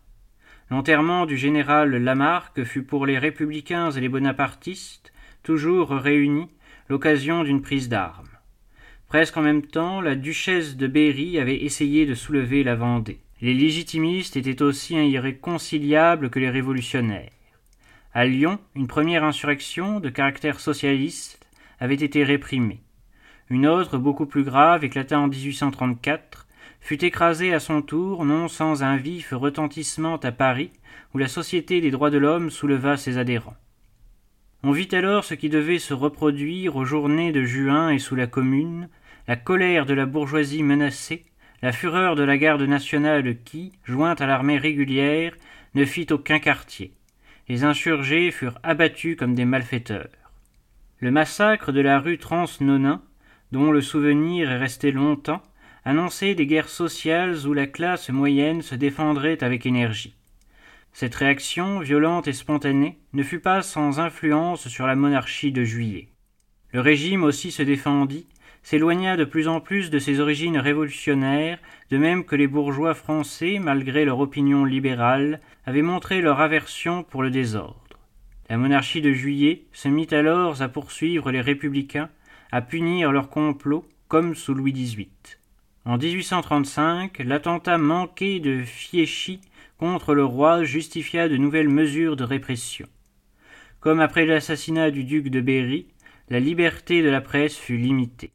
L'enterrement 0.71 1.25
du 1.25 1.37
général 1.37 1.95
Lamarque 1.95 2.63
fut 2.63 2.83
pour 2.83 3.05
les 3.05 3.19
républicains 3.19 3.91
et 3.91 4.01
les 4.01 4.09
bonapartistes, 4.09 5.13
toujours 5.43 5.89
réunis, 5.89 6.49
l'occasion 6.89 7.43
d'une 7.43 7.61
prise 7.61 7.87
d'armes. 7.89 8.29
Presque 9.07 9.37
en 9.37 9.41
même 9.41 9.61
temps, 9.61 10.01
la 10.01 10.15
duchesse 10.15 10.75
de 10.75 10.87
Berry 10.87 11.39
avait 11.39 11.63
essayé 11.63 12.05
de 12.05 12.15
soulever 12.15 12.63
la 12.63 12.75
Vendée. 12.75 13.19
Les 13.41 13.53
légitimistes 13.53 14.37
étaient 14.37 14.63
aussi 14.63 14.95
irréconciliables 14.95 16.29
que 16.29 16.39
les 16.39 16.49
révolutionnaires. 16.49 17.29
À 18.13 18.25
Lyon, 18.25 18.59
une 18.75 18.87
première 18.87 19.23
insurrection 19.23 19.99
de 19.99 20.09
caractère 20.09 20.59
socialiste 20.59 21.45
avait 21.79 21.93
été 21.95 22.23
réprimée. 22.23 22.81
Une 23.49 23.67
autre, 23.67 23.97
beaucoup 23.97 24.25
plus 24.25 24.43
grave, 24.43 24.83
éclata 24.83 25.19
en 25.19 25.27
1834, 25.27 26.44
fut 26.85 27.03
écrasée 27.03 27.51
à 27.51 27.59
son 27.59 27.81
tour, 27.81 28.25
non 28.25 28.47
sans 28.47 28.83
un 28.83 28.95
vif 28.95 29.31
retentissement 29.31 30.17
à 30.17 30.31
Paris, 30.31 30.69
où 31.15 31.17
la 31.17 31.27
Société 31.27 31.81
des 31.81 31.89
droits 31.89 32.11
de 32.11 32.19
l'homme 32.19 32.51
souleva 32.51 32.95
ses 32.95 33.17
adhérents. 33.17 33.55
On 34.61 34.71
vit 34.71 34.89
alors 34.91 35.23
ce 35.23 35.33
qui 35.33 35.49
devait 35.49 35.79
se 35.79 35.95
reproduire 35.95 36.75
aux 36.75 36.85
journées 36.85 37.31
de 37.31 37.43
juin 37.43 37.89
et 37.89 37.97
sous 37.97 38.13
la 38.13 38.27
Commune, 38.27 38.87
la 39.27 39.35
colère 39.35 39.87
de 39.87 39.95
la 39.95 40.05
bourgeoisie 40.05 40.61
menacée, 40.61 41.25
la 41.63 41.71
fureur 41.71 42.15
de 42.15 42.21
la 42.21 42.37
garde 42.37 42.61
nationale 42.61 43.35
qui, 43.43 43.71
jointe 43.83 44.21
à 44.21 44.27
l'armée 44.27 44.59
régulière, 44.59 45.33
ne 45.73 45.85
fit 45.85 46.05
aucun 46.11 46.37
quartier. 46.37 46.93
Les 47.49 47.63
insurgés 47.63 48.29
furent 48.29 48.59
abattus 48.61 49.17
comme 49.17 49.33
des 49.33 49.45
malfaiteurs. 49.45 50.09
Le 50.99 51.09
massacre 51.09 51.71
de 51.71 51.81
la 51.81 51.99
rue 51.99 52.19
Transnonain, 52.19 53.01
dont 53.51 53.71
le 53.71 53.81
souvenir 53.81 54.51
est 54.51 54.59
resté 54.59 54.91
longtemps, 54.91 55.41
annonçait 55.85 56.35
des 56.35 56.47
guerres 56.47 56.69
sociales 56.69 57.47
où 57.47 57.53
la 57.53 57.67
classe 57.67 58.09
moyenne 58.09 58.61
se 58.61 58.75
défendrait 58.75 59.43
avec 59.43 59.65
énergie. 59.65 60.15
Cette 60.91 61.15
réaction, 61.15 61.79
violente 61.79 62.27
et 62.27 62.33
spontanée, 62.33 62.97
ne 63.13 63.21
fut 63.21 63.39
pas 63.39 63.61
sans 63.61 63.99
influence 63.99 64.67
sur 64.67 64.87
la 64.87 64.95
monarchie 64.95 65.51
de 65.51 65.63
juillet. 65.63 66.07
Le 66.71 66.81
régime 66.81 67.23
aussi 67.23 67.51
se 67.51 67.61
défendit, 67.61 68.27
s'éloigna 68.63 69.15
de 69.15 69.25
plus 69.25 69.47
en 69.47 69.59
plus 69.59 69.91
de 69.91 69.99
ses 69.99 70.19
origines 70.19 70.57
révolutionnaires, 70.57 71.59
de 71.91 71.97
même 71.97 72.25
que 72.25 72.35
les 72.35 72.47
bourgeois 72.47 72.95
français, 72.95 73.59
malgré 73.61 74.05
leur 74.05 74.19
opinion 74.19 74.65
libérale, 74.65 75.39
avaient 75.65 75.83
montré 75.83 76.21
leur 76.21 76.41
aversion 76.41 77.03
pour 77.03 77.21
le 77.21 77.29
désordre. 77.29 77.99
La 78.49 78.57
monarchie 78.57 79.01
de 79.01 79.13
juillet 79.13 79.65
se 79.71 79.87
mit 79.87 80.07
alors 80.11 80.61
à 80.61 80.69
poursuivre 80.69 81.29
les 81.31 81.41
républicains, 81.41 82.09
à 82.51 82.61
punir 82.61 83.11
leurs 83.11 83.29
complots, 83.29 83.85
comme 84.07 84.33
sous 84.33 84.53
Louis 84.53 84.73
XVIII. 84.73 85.09
En 85.87 85.99
1835, 85.99 87.19
l'attentat 87.19 87.77
manqué 87.77 88.39
de 88.39 88.63
Fieschi 88.63 89.39
contre 89.77 90.15
le 90.15 90.25
roi 90.25 90.63
justifia 90.63 91.29
de 91.29 91.37
nouvelles 91.37 91.69
mesures 91.69 92.15
de 92.15 92.23
répression. 92.23 92.87
Comme 93.81 93.99
après 93.99 94.25
l'assassinat 94.25 94.89
du 94.89 95.03
duc 95.03 95.29
de 95.29 95.41
Berry, 95.41 95.85
la 96.29 96.39
liberté 96.39 97.03
de 97.03 97.09
la 97.09 97.21
presse 97.21 97.55
fut 97.55 97.77
limitée. 97.77 98.31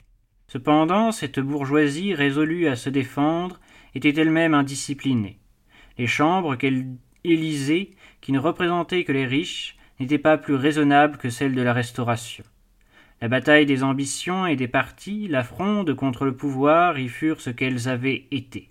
Cependant, 0.47 1.11
cette 1.11 1.41
bourgeoisie 1.41 2.15
résolue 2.15 2.69
à 2.69 2.77
se 2.77 2.89
défendre 2.89 3.59
était 3.97 4.21
elle-même 4.21 4.55
indisciplinée. 4.55 5.41
Les 5.99 6.07
chambres 6.07 6.55
qu'elle 6.55 6.87
élisait, 7.25 7.91
qui 8.21 8.31
ne 8.31 8.39
représentaient 8.39 9.03
que 9.03 9.13
les 9.13 9.27
riches, 9.27 9.77
n'étaient 9.99 10.19
pas 10.19 10.39
plus 10.39 10.55
raisonnables 10.55 11.19
que 11.19 11.31
celles 11.31 11.57
de 11.57 11.63
la 11.63 11.73
Restauration. 11.73 12.45
La 13.23 13.29
bataille 13.29 13.67
des 13.67 13.83
ambitions 13.83 14.47
et 14.47 14.57
des 14.57 14.67
partis, 14.67 15.29
la 15.29 15.43
fronde 15.43 15.95
contre 15.95 16.25
le 16.25 16.35
pouvoir 16.35 16.99
y 16.99 17.09
furent 17.09 17.43
ce 17.43 17.51
qu'elles 17.51 17.87
avaient 17.87 18.27
été. 18.31 18.71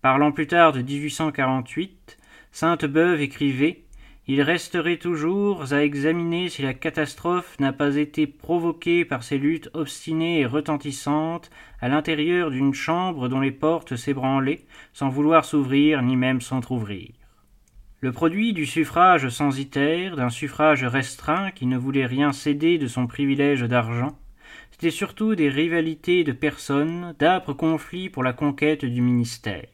Parlant 0.00 0.30
plus 0.30 0.46
tard 0.46 0.70
de 0.72 0.80
1848, 0.80 2.16
Sainte-Beuve 2.52 3.20
écrivait 3.20 3.82
Il 4.28 4.42
resterait 4.42 4.98
toujours 4.98 5.72
à 5.72 5.82
examiner 5.82 6.50
si 6.50 6.62
la 6.62 6.72
catastrophe 6.72 7.58
n'a 7.58 7.72
pas 7.72 7.96
été 7.96 8.28
provoquée 8.28 9.04
par 9.04 9.24
ces 9.24 9.38
luttes 9.38 9.70
obstinées 9.74 10.38
et 10.38 10.46
retentissantes 10.46 11.50
à 11.80 11.88
l'intérieur 11.88 12.52
d'une 12.52 12.74
chambre 12.74 13.26
dont 13.26 13.40
les 13.40 13.50
portes 13.50 13.96
s'ébranlaient 13.96 14.62
sans 14.92 15.08
vouloir 15.08 15.44
s'ouvrir 15.44 16.00
ni 16.00 16.14
même 16.14 16.40
s'entr'ouvrir. 16.40 17.10
Le 18.04 18.12
produit 18.12 18.52
du 18.52 18.66
suffrage 18.66 19.30
censitaire, 19.30 20.16
d'un 20.16 20.28
suffrage 20.28 20.84
restreint 20.84 21.50
qui 21.52 21.64
ne 21.64 21.78
voulait 21.78 22.04
rien 22.04 22.32
céder 22.32 22.76
de 22.76 22.86
son 22.86 23.06
privilège 23.06 23.62
d'argent, 23.62 24.18
c'était 24.72 24.90
surtout 24.90 25.34
des 25.34 25.48
rivalités 25.48 26.22
de 26.22 26.32
personnes, 26.32 27.14
d'âpres 27.18 27.54
conflits 27.54 28.10
pour 28.10 28.22
la 28.22 28.34
conquête 28.34 28.84
du 28.84 29.00
ministère. 29.00 29.64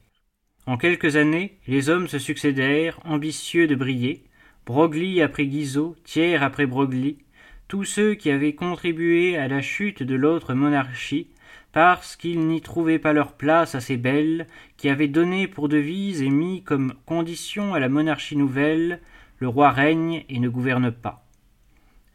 En 0.66 0.76
quelques 0.76 1.16
années, 1.16 1.58
les 1.66 1.88
hommes 1.88 2.06
se 2.06 2.20
succédèrent, 2.20 3.00
ambitieux 3.04 3.66
de 3.66 3.74
briller, 3.74 4.22
Broglie 4.64 5.22
après 5.22 5.46
Guizot, 5.46 5.96
Thiers 6.04 6.36
après 6.36 6.66
Broglie, 6.66 7.18
tous 7.66 7.82
ceux 7.82 8.14
qui 8.14 8.30
avaient 8.30 8.54
contribué 8.54 9.38
à 9.38 9.48
la 9.48 9.60
chute 9.60 10.04
de 10.04 10.14
l'autre 10.14 10.54
monarchie, 10.54 11.30
parce 11.72 12.16
qu'ils 12.16 12.46
n'y 12.46 12.60
trouvaient 12.60 12.98
pas 12.98 13.12
leur 13.12 13.32
place 13.32 13.74
assez 13.74 13.96
belle, 13.96 14.46
qui 14.76 14.88
avaient 14.88 15.08
donné 15.08 15.46
pour 15.46 15.68
devise 15.68 16.22
et 16.22 16.30
mis 16.30 16.62
comme 16.62 16.94
condition 17.06 17.74
à 17.74 17.80
la 17.80 17.88
monarchie 17.88 18.36
nouvelle 18.36 19.00
le 19.38 19.48
roi 19.48 19.70
règne 19.70 20.24
et 20.28 20.38
ne 20.38 20.48
gouverne 20.48 20.90
pas. 20.90 21.24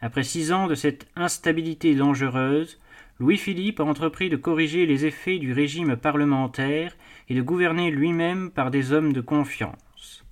Après 0.01 0.23
six 0.23 0.51
ans 0.51 0.67
de 0.67 0.75
cette 0.75 1.07
instabilité 1.15 1.95
dangereuse, 1.95 2.79
Louis-Philippe 3.19 3.79
a 3.79 3.83
entrepris 3.83 4.29
de 4.29 4.35
corriger 4.35 4.85
les 4.85 5.05
effets 5.05 5.39
du 5.39 5.53
régime 5.53 5.95
parlementaire 5.95 6.95
et 7.29 7.33
de 7.33 7.41
gouverner 7.41 7.89
lui-même 7.89 8.51
par 8.51 8.71
des 8.71 8.91
hommes 8.91 9.13
de 9.13 9.21
confiance. 9.21 10.23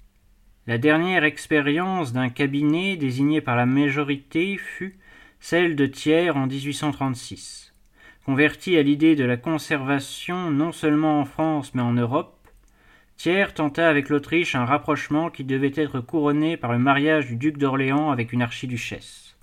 La 0.67 0.77
dernière 0.77 1.23
expérience 1.23 2.13
d'un 2.13 2.29
cabinet 2.29 2.95
désigné 2.95 3.41
par 3.41 3.55
la 3.55 3.65
majorité 3.65 4.57
fut 4.57 4.97
celle 5.39 5.75
de 5.75 5.85
Thiers 5.85 6.31
en 6.31 6.47
1836. 6.47 7.72
Converti 8.25 8.77
à 8.77 8.83
l'idée 8.83 9.17
de 9.17 9.25
la 9.25 9.35
conservation 9.35 10.49
non 10.49 10.71
seulement 10.71 11.19
en 11.19 11.25
France 11.25 11.75
mais 11.75 11.81
en 11.81 11.91
Europe, 11.91 12.47
Thiers 13.17 13.53
tenta 13.53 13.89
avec 13.89 14.07
l'Autriche 14.07 14.55
un 14.55 14.63
rapprochement 14.63 15.29
qui 15.29 15.43
devait 15.43 15.73
être 15.75 15.99
couronné 15.99 16.55
par 16.55 16.71
le 16.71 16.79
mariage 16.79 17.27
du 17.27 17.35
duc 17.35 17.57
d'Orléans 17.57 18.11
avec 18.11 18.31
une 18.31 18.41
archiduchesse. 18.41 19.35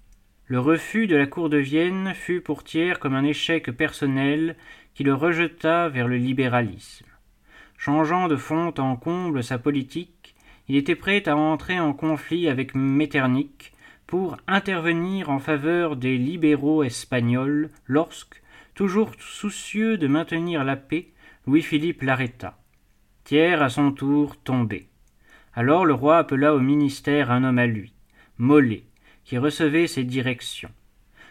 Le 0.47 0.59
refus 0.59 1.07
de 1.07 1.17
la 1.17 1.27
cour 1.27 1.51
de 1.51 1.59
Vienne 1.59 2.13
fut 2.15 2.41
pour 2.41 2.65
Thiers 2.65 2.99
comme 2.99 3.15
un 3.15 3.25
échec 3.25 3.71
personnel 3.71 4.57
qui 4.95 5.05
le 5.05 5.15
rejeta 5.15 5.91
vers 5.91 6.09
le 6.09 6.17
libéralisme. 6.17 7.07
Changeant 7.77 8.29
de 8.29 8.37
fond 8.37 8.73
en 8.79 8.97
comble 8.97 9.45
sa 9.45 9.59
politique, 9.59 10.35
il 10.69 10.77
était 10.77 10.97
prêt 10.97 11.29
à 11.29 11.37
entrer 11.37 11.79
en 11.79 11.93
conflit 11.93 12.49
avec 12.49 12.75
Metternich 12.75 13.73
pour 14.07 14.39
intervenir 14.47 15.29
en 15.29 15.39
faveur 15.39 15.97
des 15.97 16.17
libéraux 16.17 16.83
espagnols 16.83 17.71
lorsque, 17.87 18.43
toujours 18.75 19.13
soucieux 19.19 19.99
de 19.99 20.07
maintenir 20.07 20.65
la 20.65 20.77
paix, 20.77 21.09
Louis-Philippe 21.47 22.03
l'arrêta. 22.03 22.59
Thiers 23.25 23.63
à 23.63 23.69
son 23.69 23.93
tour 23.93 24.37
tombé. 24.37 24.89
Alors 25.55 25.85
le 25.85 25.95
roi 25.95 26.19
appela 26.19 26.55
au 26.55 26.61
ministère 26.61 27.31
un 27.31 27.45
homme 27.45 27.59
à 27.59 27.67
lui, 27.67 27.93
Mollet, 28.39 28.85
qui 29.25 29.39
recevait 29.39 29.87
ses 29.87 30.05
directions. 30.05 30.71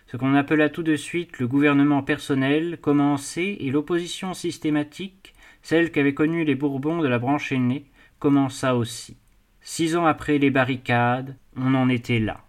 Ce 0.07 0.17
qu'on 0.17 0.33
appela 0.33 0.69
tout 0.69 0.83
de 0.83 0.95
suite 0.95 1.39
le 1.39 1.47
gouvernement 1.47 2.01
personnel 2.01 2.79
commençait 2.81 3.57
et 3.59 3.69
l'opposition 3.69 4.33
systématique, 4.33 5.33
celle 5.61 5.91
qu'avaient 5.91 6.13
connue 6.13 6.45
les 6.45 6.55
Bourbons 6.55 6.99
de 6.99 7.07
la 7.07 7.19
branche 7.19 7.51
aînée, 7.51 7.85
commença 8.17 8.75
aussi. 8.75 9.17
Six 9.61 9.95
ans 9.95 10.05
après 10.05 10.37
les 10.37 10.49
barricades, 10.49 11.35
on 11.55 11.75
en 11.75 11.89
était 11.89 12.19
là. 12.19 12.43